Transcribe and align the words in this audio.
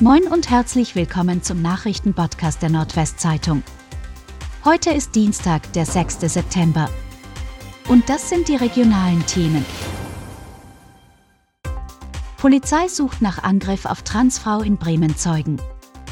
Moin 0.00 0.24
und 0.24 0.50
herzlich 0.50 0.96
willkommen 0.96 1.44
zum 1.44 1.62
Nachrichtenpodcast 1.62 2.60
der 2.60 2.68
Nordwestzeitung. 2.68 3.62
Heute 4.64 4.90
ist 4.90 5.14
Dienstag, 5.14 5.72
der 5.74 5.86
6. 5.86 6.18
September. 6.22 6.90
Und 7.86 8.08
das 8.08 8.28
sind 8.28 8.48
die 8.48 8.56
regionalen 8.56 9.24
Themen. 9.26 9.64
Polizei 12.38 12.88
sucht 12.88 13.22
nach 13.22 13.44
Angriff 13.44 13.84
auf 13.86 14.02
Transfrau 14.02 14.62
in 14.62 14.78
Bremen 14.78 15.16
Zeugen. 15.16 15.60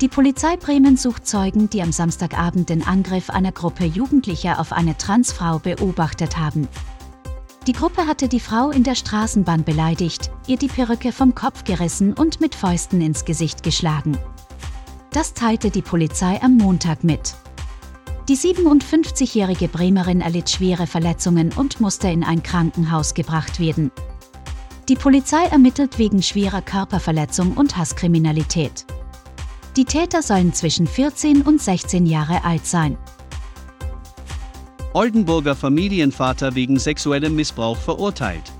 Die 0.00 0.08
Polizei 0.08 0.56
Bremen 0.56 0.96
sucht 0.96 1.26
Zeugen, 1.26 1.68
die 1.68 1.82
am 1.82 1.90
Samstagabend 1.90 2.68
den 2.68 2.86
Angriff 2.86 3.28
einer 3.28 3.50
Gruppe 3.50 3.86
Jugendlicher 3.86 4.60
auf 4.60 4.70
eine 4.72 4.96
Transfrau 4.96 5.58
beobachtet 5.58 6.38
haben. 6.38 6.68
Die 7.66 7.72
Gruppe 7.72 8.06
hatte 8.06 8.28
die 8.28 8.40
Frau 8.40 8.70
in 8.70 8.82
der 8.82 8.94
Straßenbahn 8.94 9.64
beleidigt, 9.64 10.30
ihr 10.46 10.58
die 10.58 10.68
Perücke 10.68 11.12
vom 11.12 11.34
Kopf 11.34 11.64
gerissen 11.64 12.12
und 12.12 12.38
mit 12.42 12.54
Fäusten 12.54 13.00
ins 13.00 13.24
Gesicht 13.24 13.62
geschlagen. 13.62 14.18
Das 15.12 15.32
teilte 15.32 15.70
die 15.70 15.80
Polizei 15.80 16.42
am 16.42 16.58
Montag 16.58 17.04
mit. 17.04 17.34
Die 18.28 18.36
57-jährige 18.36 19.68
Bremerin 19.68 20.20
erlitt 20.20 20.50
schwere 20.50 20.86
Verletzungen 20.86 21.52
und 21.52 21.80
musste 21.80 22.08
in 22.08 22.22
ein 22.22 22.42
Krankenhaus 22.42 23.14
gebracht 23.14 23.58
werden. 23.58 23.90
Die 24.90 24.96
Polizei 24.96 25.44
ermittelt 25.46 25.98
wegen 25.98 26.22
schwerer 26.22 26.60
Körperverletzung 26.60 27.52
und 27.52 27.78
Hasskriminalität. 27.78 28.84
Die 29.78 29.86
Täter 29.86 30.20
sollen 30.20 30.52
zwischen 30.52 30.86
14 30.86 31.40
und 31.40 31.62
16 31.62 32.04
Jahre 32.04 32.44
alt 32.44 32.66
sein. 32.66 32.98
Oldenburger 34.96 35.56
Familienvater 35.56 36.54
wegen 36.54 36.78
sexuellem 36.78 37.34
Missbrauch 37.34 37.76
verurteilt. 37.76 38.52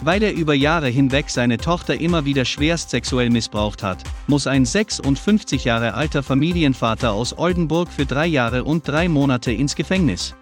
Weil 0.00 0.22
er 0.22 0.32
über 0.32 0.54
Jahre 0.54 0.88
hinweg 0.88 1.28
seine 1.28 1.58
Tochter 1.58 2.00
immer 2.00 2.24
wieder 2.24 2.46
schwerst 2.46 2.88
sexuell 2.88 3.28
missbraucht 3.28 3.82
hat, 3.82 4.02
muss 4.26 4.46
ein 4.46 4.64
56 4.64 5.64
Jahre 5.64 5.92
alter 5.92 6.22
Familienvater 6.22 7.12
aus 7.12 7.36
Oldenburg 7.36 7.90
für 7.90 8.06
drei 8.06 8.26
Jahre 8.26 8.64
und 8.64 8.88
drei 8.88 9.10
Monate 9.10 9.52
ins 9.52 9.76
Gefängnis. 9.76 10.34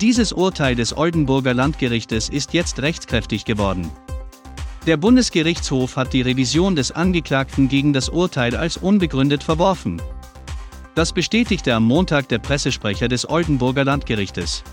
Dieses 0.00 0.32
Urteil 0.32 0.74
des 0.74 0.96
Oldenburger 0.96 1.52
Landgerichtes 1.52 2.30
ist 2.30 2.54
jetzt 2.54 2.80
rechtskräftig 2.80 3.44
geworden. 3.44 3.90
Der 4.86 4.96
Bundesgerichtshof 4.96 5.96
hat 5.96 6.14
die 6.14 6.22
Revision 6.22 6.76
des 6.76 6.92
Angeklagten 6.92 7.68
gegen 7.68 7.92
das 7.92 8.08
Urteil 8.08 8.56
als 8.56 8.78
unbegründet 8.78 9.44
verworfen. 9.44 10.00
Das 10.96 11.12
bestätigte 11.12 11.74
am 11.74 11.84
Montag 11.84 12.30
der 12.30 12.38
Pressesprecher 12.38 13.06
des 13.06 13.28
Oldenburger 13.28 13.84
Landgerichtes. 13.84 14.64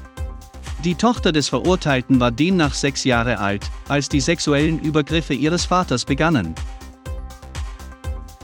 Die 0.85 0.95
Tochter 0.95 1.33
des 1.33 1.49
Verurteilten 1.49 2.21
war 2.21 2.31
demnach 2.31 2.73
sechs 2.73 3.03
Jahre 3.03 3.39
alt, 3.39 3.69
als 3.89 4.07
die 4.07 4.21
sexuellen 4.21 4.79
Übergriffe 4.79 5.33
ihres 5.33 5.65
Vaters 5.65 6.05
begannen. 6.05 6.55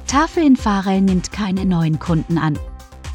Tafel 0.08 0.44
in 0.44 0.58
Farel 0.58 1.00
nimmt 1.00 1.32
keine 1.32 1.66
neuen 1.66 2.00
Kunden 2.00 2.38
an. 2.38 2.60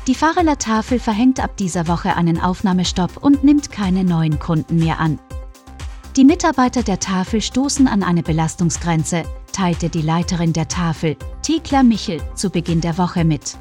Die 0.06 0.14
Fareler 0.14 0.58
Tafel 0.58 0.98
verhängt 0.98 1.40
ab 1.40 1.58
dieser 1.58 1.86
Woche 1.86 2.16
einen 2.16 2.40
Aufnahmestopp 2.40 3.18
und 3.18 3.44
nimmt 3.44 3.70
keine 3.70 4.02
neuen 4.02 4.38
Kunden 4.38 4.78
mehr 4.78 4.98
an. 4.98 5.18
Die 6.16 6.24
Mitarbeiter 6.24 6.82
der 6.82 7.00
Tafel 7.00 7.42
stoßen 7.42 7.86
an 7.86 8.02
eine 8.02 8.22
Belastungsgrenze, 8.22 9.24
teilte 9.52 9.90
die 9.90 10.02
Leiterin 10.02 10.54
der 10.54 10.68
Tafel, 10.68 11.18
Thekla 11.42 11.82
Michel, 11.82 12.22
zu 12.34 12.48
Beginn 12.48 12.80
der 12.80 12.96
Woche 12.96 13.24
mit 13.24 13.58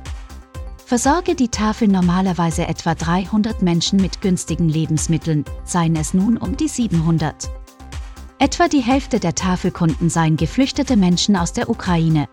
versorge 0.85 1.35
die 1.35 1.49
Tafel 1.49 1.87
normalerweise 1.87 2.67
etwa 2.67 2.95
300 2.95 3.61
Menschen 3.61 3.99
mit 4.01 4.21
günstigen 4.21 4.69
Lebensmitteln, 4.69 5.45
seien 5.63 5.95
es 5.95 6.13
nun 6.13 6.37
um 6.37 6.57
die 6.57 6.67
700. 6.67 7.49
Etwa 8.39 8.67
die 8.67 8.81
Hälfte 8.81 9.19
der 9.19 9.35
Tafelkunden 9.35 10.09
seien 10.09 10.37
geflüchtete 10.37 10.97
Menschen 10.97 11.35
aus 11.35 11.53
der 11.53 11.69
Ukraine. 11.69 12.27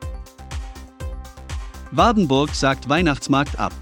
Wardenburg 1.93 2.55
sagt 2.55 2.89
Weihnachtsmarkt 2.89 3.59
ab. 3.59 3.73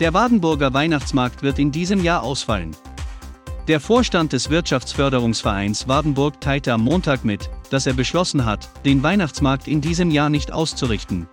Der 0.00 0.14
Wardenburger 0.14 0.72
Weihnachtsmarkt 0.72 1.42
wird 1.42 1.58
in 1.58 1.72
diesem 1.72 2.02
Jahr 2.02 2.22
ausfallen. 2.22 2.76
Der 3.68 3.80
Vorstand 3.80 4.32
des 4.32 4.48
Wirtschaftsförderungsvereins 4.48 5.88
Wardenburg 5.88 6.40
teilte 6.40 6.72
am 6.72 6.82
Montag 6.84 7.24
mit, 7.24 7.50
dass 7.70 7.86
er 7.86 7.92
beschlossen 7.92 8.46
hat, 8.46 8.70
den 8.84 9.02
Weihnachtsmarkt 9.02 9.68
in 9.68 9.82
diesem 9.82 10.10
Jahr 10.10 10.30
nicht 10.30 10.52
auszurichten. 10.52 11.26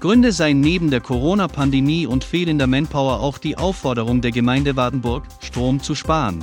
Gründe 0.00 0.32
seien 0.32 0.60
neben 0.60 0.90
der 0.90 1.02
Corona-Pandemie 1.02 2.06
und 2.06 2.24
fehlender 2.24 2.66
Manpower 2.66 3.20
auch 3.20 3.36
die 3.36 3.58
Aufforderung 3.58 4.22
der 4.22 4.32
Gemeinde 4.32 4.74
Wardenburg, 4.74 5.24
Strom 5.40 5.82
zu 5.82 5.94
sparen. 5.94 6.42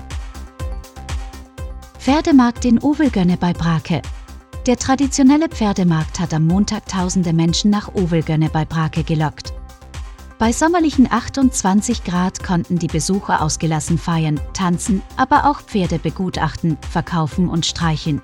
Pferdemarkt 1.98 2.66
in 2.66 2.80
Ovelgönne 2.80 3.36
bei 3.36 3.54
Brake. 3.54 4.04
Der 4.68 4.78
traditionelle 4.78 5.50
Pferdemarkt 5.50 6.20
hat 6.20 6.36
am 6.36 6.46
Montag 6.46 6.86
tausende 6.86 7.34
Menschen 7.34 7.72
nach 7.72 7.96
Ovelgönne 7.96 8.50
bei 8.50 8.64
Brake 8.64 9.04
gelockt. 9.04 9.54
Bei 10.38 10.52
sommerlichen 10.52 11.12
28 11.12 12.04
Grad 12.04 12.44
konnten 12.44 12.78
die 12.78 12.88
Besucher 12.88 13.42
ausgelassen 13.42 13.98
feiern, 13.98 14.40
tanzen, 14.54 15.02
aber 15.16 15.50
auch 15.50 15.62
Pferde 15.62 15.98
begutachten, 15.98 16.78
verkaufen 16.92 17.50
und 17.50 17.66
streicheln. 17.66 18.22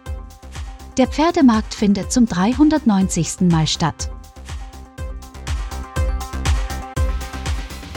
Der 0.97 1.07
Pferdemarkt 1.07 1.73
findet 1.73 2.11
zum 2.11 2.27
390. 2.27 3.49
Mal 3.49 3.65
statt. 3.65 4.11